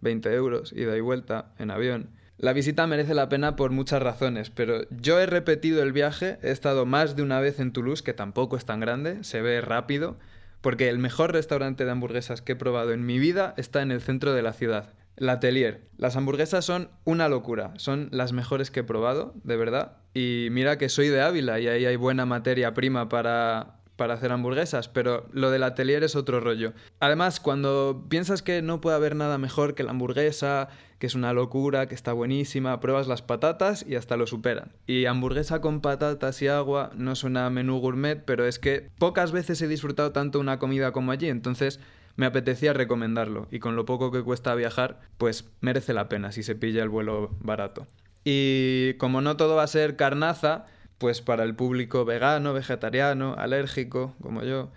20 0.02 0.34
euros, 0.34 0.74
ida 0.74 0.98
y 0.98 1.02
vuelta, 1.02 1.54
en 1.60 1.70
avión. 1.70 2.10
La 2.40 2.54
visita 2.54 2.88
merece 2.88 3.14
la 3.14 3.30
pena 3.30 3.56
por 3.56 3.70
muchas 3.70 4.02
razones, 4.02 4.50
pero 4.50 4.90
yo 4.90 5.20
he 5.20 5.28
repetido 5.28 5.84
el 5.84 5.94
viaje, 5.94 6.40
he 6.42 6.50
estado 6.50 6.88
más 6.88 7.16
de 7.16 7.22
una 7.22 7.40
vez 7.40 7.60
en 7.60 7.72
Toulouse, 7.72 8.02
que 8.04 8.14
tampoco 8.14 8.58
es 8.58 8.66
tan 8.66 8.80
grande, 8.80 9.24
se 9.24 9.44
ve 9.44 9.62
rápido, 9.62 10.18
porque 10.62 10.90
el 10.90 10.98
mejor 10.98 11.34
restaurante 11.34 11.86
de 11.86 11.92
hamburguesas 11.92 12.42
que 12.42 12.54
he 12.54 12.56
probado 12.56 12.94
en 12.94 13.06
mi 13.06 13.20
vida 13.20 13.54
está 13.58 13.84
en 13.84 13.92
el 13.92 14.02
centro 14.02 14.34
de 14.34 14.42
la 14.42 14.54
ciudad. 14.54 14.96
La 15.20 15.34
Atelier. 15.34 15.82
Las 15.98 16.16
hamburguesas 16.16 16.64
son 16.64 16.90
una 17.04 17.28
locura. 17.28 17.74
Son 17.76 18.08
las 18.12 18.32
mejores 18.32 18.72
que 18.72 18.80
he 18.80 18.84
probado, 18.84 19.34
de 19.44 19.58
verdad. 19.58 19.98
Y 20.14 20.48
mira 20.52 20.78
que 20.78 20.90
soy 20.90 21.10
de 21.10 21.22
Ávila 21.22 21.60
y 21.60 21.68
ahí 21.68 21.86
hay 21.86 21.96
buena 21.98 22.26
materia 22.26 22.74
prima 22.74 23.10
para, 23.10 23.80
para 23.98 24.14
hacer 24.14 24.32
hamburguesas, 24.32 24.88
pero 24.88 25.28
lo 25.34 25.52
del 25.52 25.64
atelier 25.64 26.06
es 26.06 26.16
otro 26.16 26.40
rollo. 26.40 26.72
Además, 27.02 27.42
cuando 27.42 28.06
piensas 28.08 28.42
que 28.42 28.62
no 28.62 28.80
puede 28.80 28.96
haber 28.96 29.16
nada 29.18 29.38
mejor 29.38 29.76
que 29.76 29.84
la 29.84 29.92
hamburguesa, 29.92 30.70
que 31.00 31.08
es 31.08 31.16
una 31.16 31.34
locura, 31.34 31.88
que 31.90 31.96
está 31.96 32.14
buenísima, 32.14 32.80
pruebas 32.80 33.08
las 33.08 33.22
patatas 33.22 33.86
y 33.88 33.96
hasta 33.96 34.16
lo 34.16 34.26
superan. 34.26 34.72
Y 34.88 35.06
hamburguesa 35.06 35.60
con 35.60 35.82
patatas 35.82 36.42
y 36.42 36.48
agua 36.48 36.92
no 36.96 37.16
suena 37.16 37.50
menú 37.50 37.80
gourmet, 37.80 38.24
pero 38.24 38.46
es 38.48 38.58
que 38.58 38.90
pocas 38.98 39.34
veces 39.34 39.62
he 39.62 39.68
disfrutado 39.68 40.14
tanto 40.14 40.40
una 40.40 40.60
comida 40.60 40.94
como 40.94 41.12
allí, 41.12 41.28
entonces 41.28 41.82
me 42.20 42.26
apetecía 42.26 42.74
recomendarlo 42.74 43.48
y 43.50 43.60
con 43.60 43.78
lo 43.78 43.86
poco 43.86 44.12
que 44.12 44.22
cuesta 44.24 44.54
viajar, 44.54 45.00
pues 45.18 45.50
merece 45.62 45.94
la 45.94 46.10
pena 46.10 46.34
si 46.34 46.44
se 46.44 46.54
pilla 46.54 46.84
el 46.84 46.90
vuelo 46.90 47.38
barato. 47.40 47.88
Y 48.26 48.96
como 48.96 49.22
no 49.22 49.38
todo 49.38 49.56
va 49.56 49.64
a 49.64 49.68
ser 49.68 49.96
carnaza, 49.96 50.66
pues 50.98 51.22
para 51.22 51.46
el 51.46 51.56
público 51.56 52.04
vegano, 52.04 52.52
vegetariano, 52.52 53.36
alérgico, 53.38 54.18
como 54.22 54.44
yo. 54.44 54.70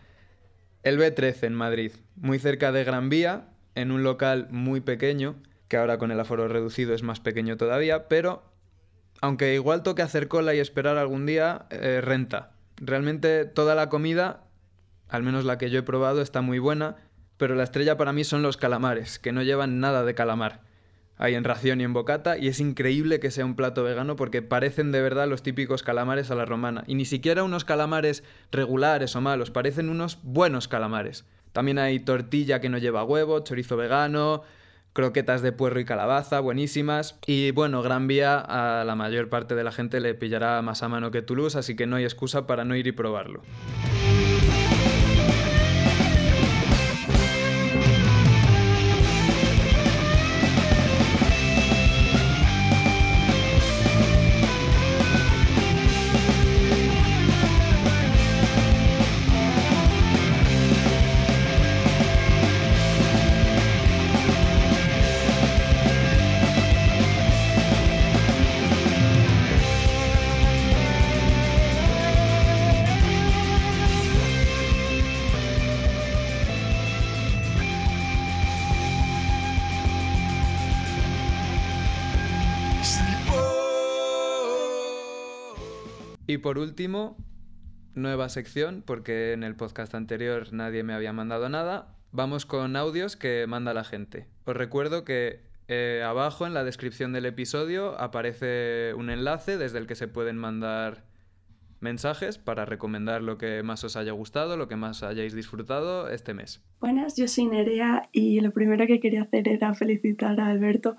El 0.84 1.00
B13 1.00 1.48
en 1.48 1.54
Madrid, 1.54 1.90
muy 2.14 2.38
cerca 2.38 2.70
de 2.70 2.84
Gran 2.84 3.08
Vía, 3.08 3.48
en 3.74 3.90
un 3.90 4.04
local 4.04 4.46
muy 4.52 4.80
pequeño, 4.80 5.34
que 5.66 5.78
ahora 5.78 5.98
con 5.98 6.12
el 6.12 6.20
aforo 6.20 6.46
reducido 6.46 6.94
es 6.94 7.02
más 7.02 7.18
pequeño 7.18 7.56
todavía, 7.56 8.06
pero 8.06 8.44
aunque 9.20 9.52
igual 9.54 9.82
toque 9.82 10.02
hacer 10.02 10.28
cola 10.28 10.54
y 10.54 10.60
esperar 10.60 10.96
algún 10.96 11.26
día, 11.26 11.66
eh, 11.70 12.00
renta. 12.02 12.52
Realmente 12.76 13.46
toda 13.46 13.74
la 13.74 13.88
comida, 13.88 14.44
al 15.08 15.24
menos 15.24 15.44
la 15.44 15.58
que 15.58 15.70
yo 15.70 15.80
he 15.80 15.82
probado, 15.82 16.22
está 16.22 16.40
muy 16.40 16.60
buena, 16.60 16.98
pero 17.42 17.56
la 17.56 17.64
estrella 17.64 17.96
para 17.96 18.12
mí 18.12 18.22
son 18.22 18.42
los 18.42 18.56
calamares, 18.56 19.18
que 19.18 19.32
no 19.32 19.42
llevan 19.42 19.80
nada 19.80 20.04
de 20.04 20.14
calamar. 20.14 20.60
Hay 21.18 21.34
en 21.34 21.42
ración 21.42 21.80
y 21.80 21.84
en 21.84 21.92
bocata, 21.92 22.38
y 22.38 22.46
es 22.46 22.60
increíble 22.60 23.18
que 23.18 23.32
sea 23.32 23.44
un 23.44 23.56
plato 23.56 23.82
vegano 23.82 24.14
porque 24.14 24.42
parecen 24.42 24.92
de 24.92 25.02
verdad 25.02 25.26
los 25.26 25.42
típicos 25.42 25.82
calamares 25.82 26.30
a 26.30 26.36
la 26.36 26.44
romana. 26.44 26.84
Y 26.86 26.94
ni 26.94 27.04
siquiera 27.04 27.42
unos 27.42 27.64
calamares 27.64 28.22
regulares 28.52 29.16
o 29.16 29.20
malos, 29.20 29.50
parecen 29.50 29.88
unos 29.88 30.20
buenos 30.22 30.68
calamares. 30.68 31.24
También 31.50 31.80
hay 31.80 31.98
tortilla 31.98 32.60
que 32.60 32.68
no 32.68 32.78
lleva 32.78 33.02
huevo, 33.02 33.40
chorizo 33.40 33.76
vegano, 33.76 34.44
croquetas 34.92 35.42
de 35.42 35.50
puerro 35.50 35.80
y 35.80 35.84
calabaza, 35.84 36.38
buenísimas. 36.38 37.18
Y 37.26 37.50
bueno, 37.50 37.82
Gran 37.82 38.06
Vía 38.06 38.38
a 38.38 38.84
la 38.84 38.94
mayor 38.94 39.30
parte 39.30 39.56
de 39.56 39.64
la 39.64 39.72
gente 39.72 39.98
le 39.98 40.14
pillará 40.14 40.62
más 40.62 40.84
a 40.84 40.88
mano 40.88 41.10
que 41.10 41.22
Toulouse, 41.22 41.58
así 41.58 41.74
que 41.74 41.88
no 41.88 41.96
hay 41.96 42.04
excusa 42.04 42.46
para 42.46 42.64
no 42.64 42.76
ir 42.76 42.86
y 42.86 42.92
probarlo. 42.92 43.42
Por 86.42 86.58
último, 86.58 87.16
nueva 87.94 88.28
sección, 88.28 88.82
porque 88.84 89.32
en 89.32 89.42
el 89.42 89.56
podcast 89.56 89.94
anterior 89.94 90.52
nadie 90.52 90.82
me 90.82 90.92
había 90.92 91.12
mandado 91.12 91.48
nada. 91.48 91.96
Vamos 92.10 92.44
con 92.44 92.76
audios 92.76 93.16
que 93.16 93.46
manda 93.48 93.72
la 93.72 93.84
gente. 93.84 94.26
Os 94.44 94.56
recuerdo 94.56 95.04
que 95.04 95.40
eh, 95.68 96.02
abajo 96.04 96.46
en 96.46 96.52
la 96.52 96.64
descripción 96.64 97.12
del 97.12 97.24
episodio 97.24 97.98
aparece 97.98 98.92
un 98.94 99.08
enlace 99.08 99.56
desde 99.56 99.78
el 99.78 99.86
que 99.86 99.94
se 99.94 100.08
pueden 100.08 100.36
mandar 100.36 101.04
mensajes 101.80 102.38
para 102.38 102.64
recomendar 102.64 103.22
lo 103.22 103.38
que 103.38 103.62
más 103.62 103.82
os 103.84 103.96
haya 103.96 104.12
gustado, 104.12 104.56
lo 104.56 104.68
que 104.68 104.76
más 104.76 105.02
hayáis 105.02 105.34
disfrutado 105.34 106.08
este 106.08 106.34
mes. 106.34 106.62
Buenas, 106.80 107.16
yo 107.16 107.26
soy 107.26 107.46
Nerea 107.46 108.08
y 108.12 108.40
lo 108.40 108.52
primero 108.52 108.86
que 108.86 109.00
quería 109.00 109.22
hacer 109.22 109.48
era 109.48 109.74
felicitar 109.74 110.38
a 110.40 110.48
Alberto 110.48 110.96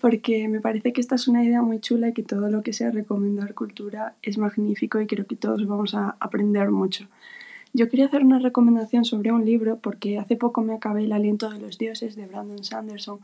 porque 0.00 0.48
me 0.48 0.60
parece 0.60 0.92
que 0.92 1.00
esta 1.00 1.14
es 1.14 1.28
una 1.28 1.44
idea 1.44 1.62
muy 1.62 1.80
chula 1.80 2.08
y 2.08 2.12
que 2.12 2.22
todo 2.22 2.50
lo 2.50 2.62
que 2.62 2.72
sea 2.72 2.90
recomendar 2.90 3.54
cultura 3.54 4.14
es 4.22 4.38
magnífico 4.38 5.00
y 5.00 5.06
creo 5.06 5.26
que 5.26 5.36
todos 5.36 5.66
vamos 5.66 5.94
a 5.94 6.16
aprender 6.20 6.70
mucho. 6.70 7.06
Yo 7.72 7.88
quería 7.88 8.06
hacer 8.06 8.24
una 8.24 8.38
recomendación 8.38 9.04
sobre 9.04 9.30
un 9.30 9.44
libro 9.44 9.78
porque 9.78 10.18
hace 10.18 10.36
poco 10.36 10.62
me 10.62 10.74
acabé 10.74 11.04
El 11.04 11.12
aliento 11.12 11.50
de 11.50 11.60
los 11.60 11.78
dioses 11.78 12.16
de 12.16 12.26
Brandon 12.26 12.64
Sanderson 12.64 13.20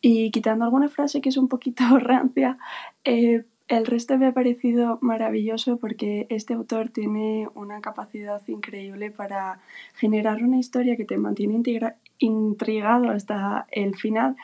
y 0.00 0.30
quitando 0.30 0.64
alguna 0.64 0.88
frase 0.88 1.20
que 1.20 1.28
es 1.28 1.36
un 1.36 1.48
poquito 1.48 1.84
rancia, 1.98 2.58
eh, 3.04 3.44
el 3.68 3.84
resto 3.84 4.16
me 4.16 4.26
ha 4.26 4.32
parecido 4.32 4.98
maravilloso 5.02 5.76
porque 5.76 6.26
este 6.30 6.54
autor 6.54 6.88
tiene 6.88 7.48
una 7.54 7.82
capacidad 7.82 8.40
increíble 8.48 9.10
para 9.10 9.60
generar 9.94 10.42
una 10.42 10.58
historia 10.58 10.96
que 10.96 11.04
te 11.04 11.18
mantiene 11.18 11.62
intrigado 12.18 13.10
hasta 13.10 13.66
el 13.70 13.94
final 13.94 14.36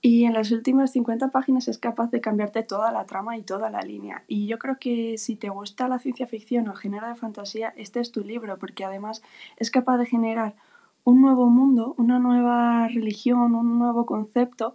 y 0.00 0.24
en 0.24 0.32
las 0.32 0.52
últimas 0.52 0.92
50 0.92 1.30
páginas 1.30 1.66
es 1.66 1.78
capaz 1.78 2.10
de 2.10 2.20
cambiarte 2.20 2.62
toda 2.62 2.92
la 2.92 3.04
trama 3.04 3.36
y 3.36 3.42
toda 3.42 3.68
la 3.68 3.82
línea. 3.82 4.22
Y 4.28 4.46
yo 4.46 4.58
creo 4.58 4.78
que 4.78 5.18
si 5.18 5.34
te 5.34 5.48
gusta 5.48 5.88
la 5.88 5.98
ciencia 5.98 6.26
ficción 6.26 6.68
o 6.68 6.72
el 6.72 6.78
género 6.78 7.08
de 7.08 7.16
fantasía, 7.16 7.74
este 7.76 8.00
es 8.00 8.12
tu 8.12 8.22
libro, 8.22 8.58
porque 8.58 8.84
además 8.84 9.22
es 9.56 9.70
capaz 9.70 9.98
de 9.98 10.06
generar 10.06 10.54
un 11.02 11.20
nuevo 11.20 11.48
mundo, 11.48 11.94
una 11.98 12.18
nueva 12.18 12.86
religión, 12.88 13.54
un 13.54 13.78
nuevo 13.78 14.06
concepto 14.06 14.74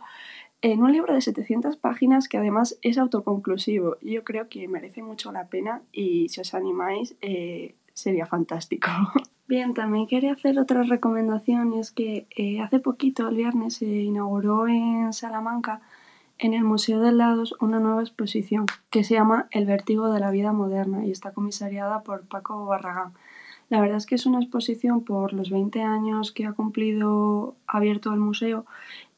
en 0.62 0.82
un 0.82 0.92
libro 0.92 1.14
de 1.14 1.22
700 1.22 1.78
páginas 1.78 2.28
que 2.28 2.38
además 2.38 2.78
es 2.82 2.98
autoconclusivo. 2.98 3.98
Yo 4.02 4.24
creo 4.24 4.50
que 4.50 4.68
merece 4.68 5.04
mucho 5.04 5.32
la 5.32 5.48
pena 5.48 5.84
y 5.92 6.30
si 6.30 6.42
os 6.42 6.54
animáis 6.54 7.16
eh, 7.22 7.76
sería 7.94 8.26
fantástico. 8.26 8.90
Bien, 9.48 9.74
también 9.74 10.08
quería 10.08 10.34
hacer 10.34 10.58
otra 10.58 10.84
recomendación 10.84 11.74
y 11.74 11.80
es 11.80 11.92
que 11.92 12.28
eh, 12.36 12.62
hace 12.62 12.80
poquito, 12.80 13.28
el 13.28 13.36
viernes, 13.36 13.76
se 13.76 13.86
inauguró 13.86 14.68
en 14.68 15.12
Salamanca, 15.12 15.82
en 16.40 16.54
el 16.54 16.64
Museo 16.64 17.00
de 17.02 17.12
Lados, 17.12 17.54
una 17.60 17.80
nueva 17.80 18.02
exposición 18.02 18.66
que 18.90 19.04
se 19.04 19.16
llama 19.16 19.48
El 19.52 19.66
vértigo 19.66 20.12
de 20.12 20.20
la 20.20 20.32
vida 20.32 20.54
moderna 20.54 21.06
y 21.06 21.12
está 21.12 21.32
comisariada 21.34 22.04
por 22.04 22.26
Paco 22.26 22.66
Barragán. 22.66 23.14
La 23.70 23.82
verdad 23.82 23.98
es 23.98 24.06
que 24.06 24.16
es 24.16 24.26
una 24.26 24.40
exposición 24.40 25.04
por 25.04 25.34
los 25.34 25.50
20 25.50 25.82
años 25.82 26.32
que 26.32 26.46
ha 26.46 26.54
cumplido 26.54 27.56
abierto 27.68 28.14
el 28.14 28.20
museo 28.20 28.66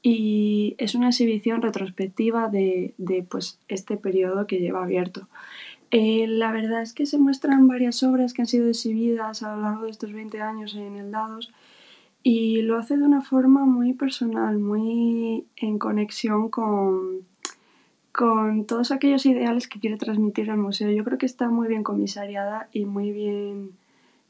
y 0.02 0.76
es 0.78 0.96
una 0.96 1.08
exhibición 1.08 1.62
retrospectiva 1.62 2.48
de, 2.48 2.94
de 2.98 3.24
pues, 3.24 3.60
este 3.68 3.98
periodo 3.98 4.48
que 4.48 4.60
lleva 4.60 4.84
abierto. 4.84 5.28
Eh, 5.98 6.28
la 6.28 6.52
verdad 6.52 6.82
es 6.82 6.92
que 6.92 7.06
se 7.06 7.18
muestran 7.18 7.70
varias 7.70 8.04
obras 8.04 8.34
que 8.34 8.42
han 8.42 8.48
sido 8.48 8.68
exhibidas 8.68 9.44
a 9.44 9.56
lo 9.56 9.62
largo 9.62 9.86
de 9.86 9.92
estos 9.92 10.12
20 10.12 10.42
años 10.42 10.76
en 10.76 10.98
el 10.98 11.10
Dados 11.10 11.54
y 12.22 12.64
lo 12.64 12.78
hace 12.78 12.98
de 12.98 13.04
una 13.06 13.22
forma 13.22 13.64
muy 13.64 13.94
personal, 13.94 14.60
muy 14.60 15.48
en 15.56 15.80
conexión 15.80 16.50
con, 16.50 17.26
con 18.12 18.66
todos 18.66 18.92
aquellos 18.92 19.26
ideales 19.26 19.70
que 19.70 19.80
quiere 19.80 19.96
transmitir 19.96 20.50
el 20.50 20.58
museo. 20.58 20.92
Yo 20.92 21.06
creo 21.06 21.18
que 21.18 21.28
está 21.28 21.48
muy 21.48 21.70
bien 21.70 21.84
comisariada 21.84 22.68
y 22.74 22.84
muy 22.84 23.14
bien 23.14 23.72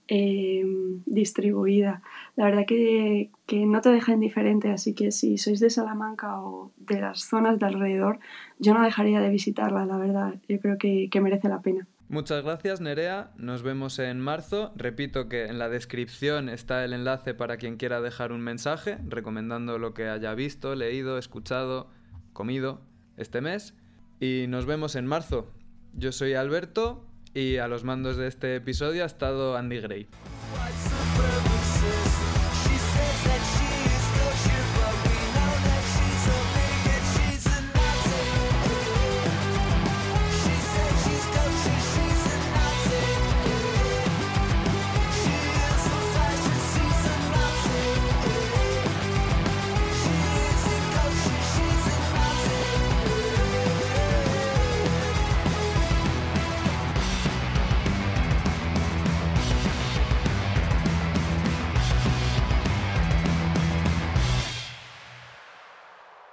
Em, 0.07 1.01
distribuida. 1.07 2.03
La 2.35 2.45
verdad 2.45 2.65
que, 2.67 3.31
no 3.65 3.81
te 3.81 3.89
deja 3.89 4.13
indiferente, 4.13 4.69
así 4.69 4.93
que 4.93 5.11
si 5.11 5.39
sois 5.39 5.59
de 5.59 5.71
Salamanca 5.71 6.41
o 6.41 6.71
de 6.77 7.01
las 7.01 7.21
zonas 7.21 7.57
de 7.57 7.65
alrededor, 7.65 8.19
yo 8.59 8.75
no 8.75 8.83
dejaría 8.83 9.19
de 9.19 9.29
visitarla, 9.29 9.83
la 9.85 9.97
verdad. 9.97 10.35
Yo 10.47 10.59
creo 10.59 10.77
que, 10.77 11.09
que 11.09 11.21
merece 11.21 11.49
la 11.49 11.61
pena. 11.61 11.87
Muchas 12.07 12.43
gracias 12.43 12.81
Nerea, 12.81 13.31
nos 13.37 13.63
vemos 13.63 13.97
en 13.97 14.19
marzo. 14.19 14.73
Repito 14.75 15.27
que 15.27 15.45
en 15.45 15.57
la 15.57 15.69
descripción 15.69 16.49
está 16.49 16.85
el 16.85 16.93
enlace 16.93 17.33
para 17.33 17.57
quien 17.57 17.77
quiera 17.77 17.99
dejar 17.99 18.31
un 18.31 18.41
mensaje 18.41 18.99
recomendando 19.07 19.79
lo 19.79 19.95
que 19.95 20.07
haya 20.07 20.35
visto, 20.35 20.75
leído, 20.75 21.17
escuchado, 21.17 21.89
comido 22.31 22.81
este 23.17 23.41
mes. 23.41 23.73
Y 24.19 24.45
nos 24.49 24.67
vemos 24.67 24.95
en 24.95 25.07
marzo. 25.07 25.51
Yo 25.93 26.11
soy 26.11 26.35
Alberto 26.35 27.07
y 27.35 27.57
a 27.57 27.67
los 27.67 27.83
mandos 27.83 28.15
de 28.15 28.27
este 28.27 28.55
episodio 28.55 29.03
ha 29.03 29.05
estado 29.05 29.57
Andy 29.57 29.81
Gray. 29.81 30.07